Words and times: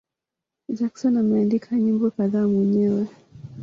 Jackson 0.77 1.17
ameandika 1.17 1.75
nyimbo 1.79 2.11
kadhaa 2.11 2.47
mwenyewe. 2.47 3.07